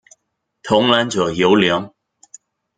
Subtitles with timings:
[0.63, 1.93] 童男者尤良。